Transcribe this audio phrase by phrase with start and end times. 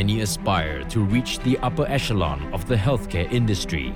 [0.00, 3.92] Many aspire to reach the upper echelon of the healthcare industry,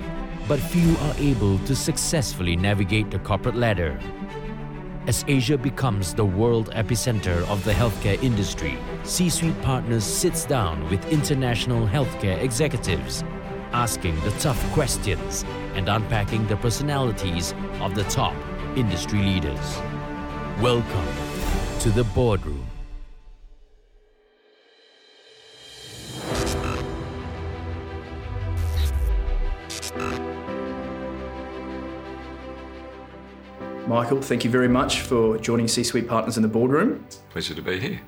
[0.47, 3.99] but few are able to successfully navigate the corporate ladder.
[5.07, 10.87] As Asia becomes the world epicenter of the healthcare industry, C Suite Partners sits down
[10.91, 13.23] with international healthcare executives,
[13.71, 18.35] asking the tough questions and unpacking the personalities of the top
[18.75, 19.81] industry leaders.
[20.61, 21.09] Welcome
[21.79, 22.74] to the boardroom.
[33.87, 37.05] Michael, thank you very much for joining C Suite Partners in the boardroom.
[37.29, 38.01] Pleasure to be here.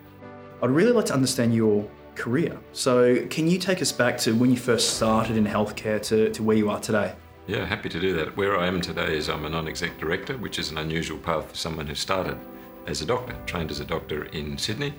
[0.64, 2.58] I'd really like to understand your career.
[2.72, 6.42] So, can you take us back to when you first started in healthcare to, to
[6.42, 7.14] where you are today?
[7.46, 8.36] Yeah, happy to do that.
[8.36, 11.52] Where I am today is I'm a non exec director, which is an unusual path
[11.52, 12.40] for someone who started
[12.88, 14.96] as a doctor, trained as a doctor in Sydney,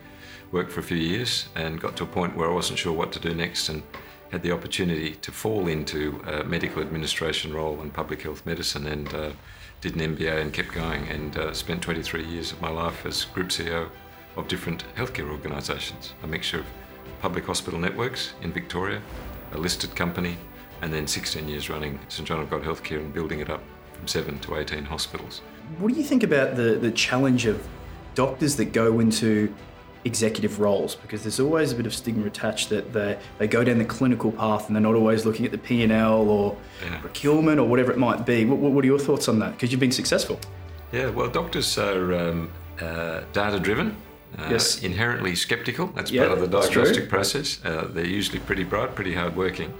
[0.52, 3.10] worked for a few years, and got to a point where I wasn't sure what
[3.12, 3.82] to do next and
[4.30, 9.12] had the opportunity to fall into a medical administration role in public health medicine and
[9.12, 9.30] uh,
[9.80, 13.24] did an MBA and kept going and uh, spent 23 years of my life as
[13.26, 13.88] group CEO
[14.36, 16.66] of different healthcare organisations, a mixture of
[17.20, 19.00] public hospital networks in Victoria,
[19.52, 20.36] a listed company,
[20.82, 23.62] and then 16 years running St John of God Healthcare and building it up
[23.92, 25.42] from 7 to 18 hospitals.
[25.78, 27.66] What do you think about the, the challenge of
[28.14, 29.54] doctors that go into
[30.04, 30.94] executive roles?
[30.96, 34.32] Because there's always a bit of stigma attached that they, they go down the clinical
[34.32, 36.98] path and they're not always looking at the P&L or Yeah.
[36.98, 38.44] procurement or whatever it might be.
[38.44, 39.52] What, what are your thoughts on that?
[39.52, 40.38] Because you've been successful.
[40.92, 43.96] Yeah, well, doctors are um, uh, data driven.
[44.38, 44.82] Uh, Yes.
[44.82, 45.88] Inherently skeptical.
[45.94, 47.58] That's Yeah, part of the diagnostic process.
[47.64, 49.72] Uh, they're usually pretty bright, pretty hard working.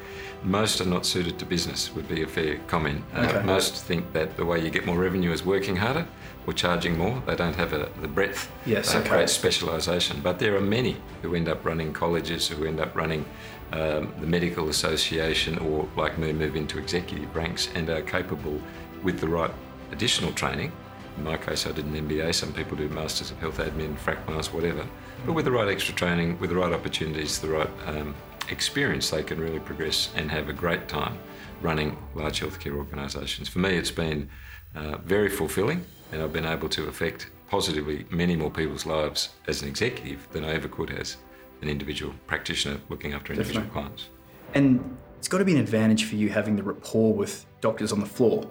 [0.43, 3.03] Most are not suited to business, would be a fair comment.
[3.15, 3.43] Uh, Okay.
[3.45, 6.07] Most think that the way you get more revenue is working harder
[6.47, 7.23] or charging more.
[7.27, 9.09] They don't have a, the breadth, Yes, uh, okay.
[9.11, 10.21] great specialisation.
[10.23, 13.25] But there are many who end up running colleges, who end up running
[13.73, 18.61] um, the medical association, or like me, move into executive ranks and are capable
[19.03, 19.51] with the right
[19.93, 20.73] additional training.
[21.19, 22.33] In my case, I did an MBA.
[22.33, 24.87] Some people do Masters of Health Admin, FRACMAS, whatever.
[25.27, 28.15] But with the right extra training, with the right opportunities, the right um,
[28.51, 31.19] experience, they can really progress and have a great time
[31.61, 33.49] running large healthcare organisations.
[33.49, 34.31] For me, it's been
[34.77, 39.63] uh, very fulfilling, and I've been able to affect positively many more people's lives as
[39.63, 41.17] an executive than I ever could as
[41.63, 43.83] an individual practitioner looking after individual Definitely.
[43.83, 44.09] clients.
[44.55, 47.99] And it's got to be an advantage for you having the rapport with doctors on
[47.99, 48.49] the floor,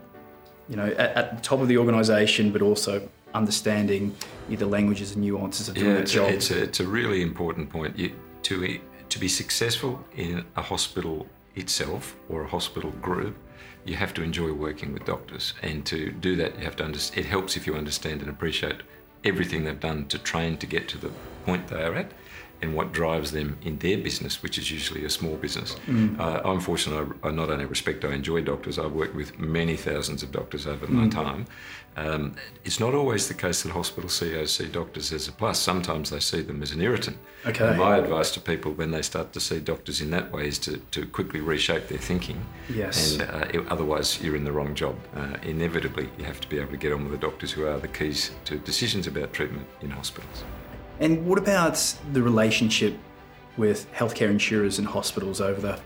[0.69, 4.15] you know, at, at the top of the organisation, but also understanding
[4.49, 6.29] the languages and nuances of doing Yeah, that it's job.
[6.29, 7.97] a, it's, a, it's a really important point.
[7.97, 8.13] You,
[8.43, 8.79] to,
[9.09, 13.35] to be successful in a hospital itself or a hospital group,
[13.85, 15.53] you have to enjoy working with doctors.
[15.61, 18.77] And to do that, you have to understand, it helps if you understand and appreciate
[19.23, 21.11] everything they've done to train to get to the
[21.45, 22.11] point they are at
[22.61, 25.75] and what drives them in their business, which is usually a small business.
[26.19, 28.79] Uh, I'm fortunate, I, I not only respect, I enjoy doctors.
[28.79, 31.45] I've worked with many thousands of doctors over my time.
[31.97, 35.57] Um, it's not always the case that hospital CEOs see doctors as a plus.
[35.59, 37.17] Sometimes they see them as an irritant.
[37.45, 37.67] Okay.
[37.67, 40.59] And my advice to people when they start to see doctors in that way is
[40.59, 42.39] to, to quickly reshape their thinking.
[42.69, 43.13] Yes.
[43.13, 44.95] And uh, otherwise, you're in the wrong job.
[45.15, 47.79] Uh, inevitably, you have to be able to get on with the doctors who are
[47.79, 50.43] the keys to decisions about treatment in hospitals.
[50.99, 52.97] And what about the relationship
[53.57, 55.79] with healthcare insurers and hospitals over the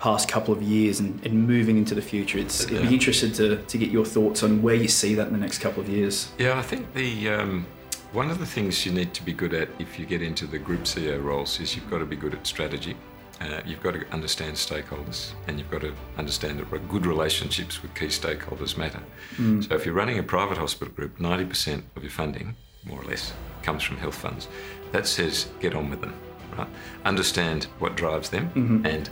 [0.00, 2.38] past couple of years and, and moving into the future?
[2.38, 5.32] It's, I'd be interested to, to get your thoughts on where you see that in
[5.32, 6.32] the next couple of years.
[6.38, 7.66] Yeah, I think the um,
[8.12, 10.58] one of the things you need to be good at if you get into the
[10.58, 12.96] group CEO roles is you've got to be good at strategy.
[13.40, 17.92] Uh, you've got to understand stakeholders, and you've got to understand that good relationships with
[17.94, 19.00] key stakeholders matter.
[19.36, 23.32] So, if you're running a private hospital group, 90% of your funding, more or less,
[23.62, 24.48] comes from health funds.
[24.92, 26.14] That says get on with them,
[26.56, 26.68] right?
[27.04, 28.86] Understand what drives them, mm-hmm.
[28.86, 29.10] and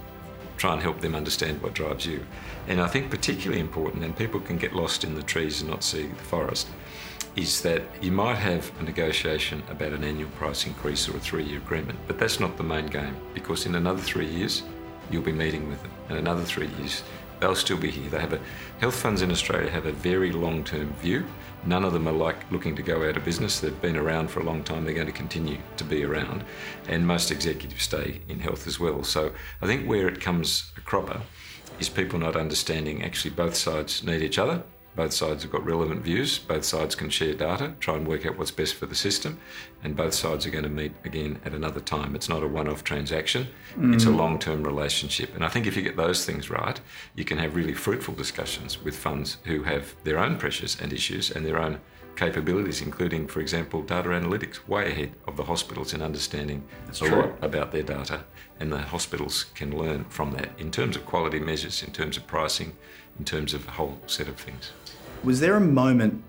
[0.56, 2.24] try and help them understand what drives you.
[2.68, 5.82] And I think particularly important, and people can get lost in the trees and not
[5.82, 6.68] see the forest,
[7.34, 11.58] is that you might have a negotiation about an annual price increase or a three-year
[11.58, 14.62] agreement, but that's not the main game because in another three years
[15.10, 17.02] you'll be meeting with them, and another three years
[17.42, 18.08] they'll still be here.
[18.08, 18.40] They have a
[18.78, 21.26] health funds in Australia have a very long-term view.
[21.66, 23.58] None of them are like looking to go out of business.
[23.58, 24.84] They've been around for a long time.
[24.84, 26.44] They're going to continue to be around,
[26.88, 29.02] and most executives stay in health as well.
[29.02, 31.20] So I think where it comes a cropper
[31.80, 34.62] is people not understanding actually both sides need each other.
[34.94, 36.38] Both sides have got relevant views.
[36.38, 39.38] Both sides can share data, try and work out what's best for the system,
[39.82, 42.14] and both sides are going to meet again at another time.
[42.14, 43.94] It's not a one off transaction, mm.
[43.94, 45.34] it's a long term relationship.
[45.34, 46.80] And I think if you get those things right,
[47.14, 51.30] you can have really fruitful discussions with funds who have their own pressures and issues
[51.30, 51.80] and their own
[52.16, 57.06] capabilities, including, for example, data analytics, way ahead of the hospitals in understanding That's a
[57.06, 57.16] true.
[57.22, 58.24] lot about their data.
[58.60, 62.26] And the hospitals can learn from that in terms of quality measures, in terms of
[62.26, 62.76] pricing,
[63.18, 64.72] in terms of a whole set of things.
[65.24, 66.22] Was there a moment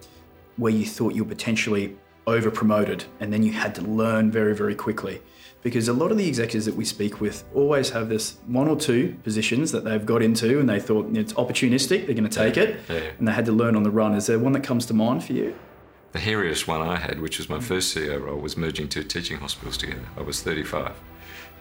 [0.57, 1.95] where you thought you were potentially
[2.25, 5.21] over promoted and then you had to learn very, very quickly?
[5.61, 8.75] Because a lot of the executives that we speak with always have this one or
[8.75, 12.57] two positions that they've got into and they thought it's opportunistic, they're going to take
[12.57, 12.99] it, Yeah.
[13.17, 14.13] and they had to learn on the run.
[14.13, 15.55] Is there one that comes to mind for you?
[16.13, 19.37] The hairiest one I had, which was my first CEO role, was merging two teaching
[19.37, 20.07] hospitals together.
[20.15, 20.91] I was 35.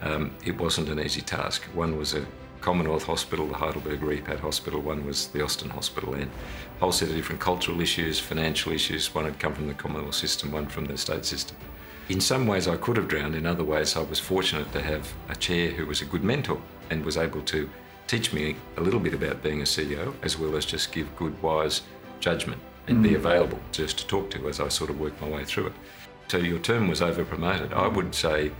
[0.02, 1.62] Um, it wasn't an easy task.
[1.72, 2.26] One was a
[2.60, 7.08] Commonwealth Hospital, the Heidelberg Repat Hospital, one was the Austin Hospital, and a whole set
[7.08, 9.14] of different cultural issues, financial issues.
[9.14, 11.56] One had come from the Commonwealth system, one from the state system.
[12.10, 13.34] In some ways, I could have drowned.
[13.34, 16.60] In other ways, I was fortunate to have a chair who was a good mentor
[16.90, 17.70] and was able to
[18.06, 21.40] teach me a little bit about being a CEO, as well as just give good,
[21.40, 21.80] wise
[22.20, 25.44] judgment and be available just to talk to as I sort of worked my way
[25.44, 25.72] through it.
[26.28, 27.72] So your term was over promoted.
[27.72, 28.50] I would say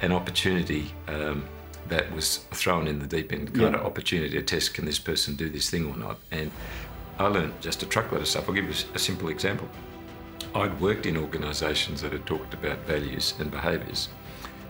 [0.00, 1.44] an opportunity um,
[1.88, 3.80] that was thrown in the deep end, kind Yeah.
[3.80, 6.18] of opportunity to test can this person do this thing or not.
[6.30, 6.50] And
[7.18, 8.48] I learned just a truckload of stuff.
[8.48, 9.68] I'll give you a simple example.
[10.54, 14.08] I'd worked in organisations that had talked about values and behaviours,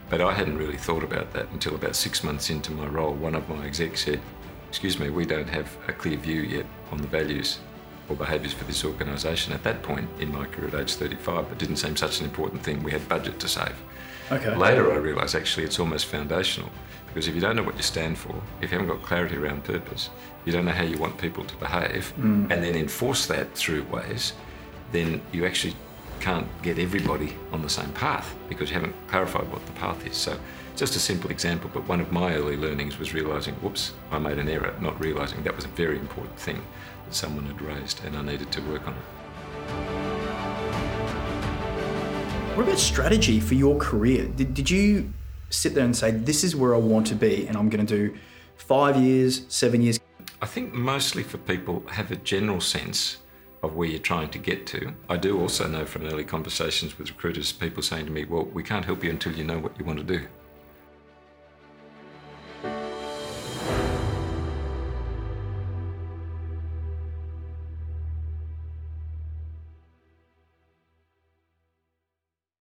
[0.08, 3.14] but I hadn't really thought about that until about six months into my role.
[3.14, 4.20] One of my execs said,
[4.68, 7.58] Excuse me, we don't have a clear view yet on the values
[8.12, 9.52] or behaviours for this organisation.
[9.52, 12.62] At that point in my career at age 35, it didn't seem such an important
[12.62, 12.82] thing.
[12.82, 13.74] We had budget to save.
[14.30, 14.54] Okay.
[14.54, 16.70] Later, I realised actually it's almost foundational
[17.06, 19.64] because if you don't know what you stand for, if you haven't got clarity around
[19.64, 20.10] purpose,
[20.44, 22.50] you don't know how you want people to behave, mm.
[22.50, 24.32] and then enforce that through ways,
[24.92, 25.74] then you actually
[26.20, 30.16] can't get everybody on the same path because you haven't clarified what the path is.
[30.16, 30.38] So,
[30.76, 34.38] just a simple example, but one of my early learnings was realising, whoops, I made
[34.38, 36.62] an error, not realising that was a very important thing
[37.04, 39.02] that someone had raised and I needed to work on it.
[42.56, 44.26] What about strategy for your career?
[44.26, 45.12] Did, did you
[45.50, 47.96] sit there and say, this is where I want to be and I'm going to
[47.96, 48.18] do
[48.56, 50.00] five years, seven years?
[50.40, 53.18] I think mostly for people have a general sense
[53.62, 54.92] of where you're trying to get to.
[55.08, 58.62] I do also know from early conversations with recruiters, people saying to me, well, we
[58.62, 60.26] can't help you until you know what you want to do.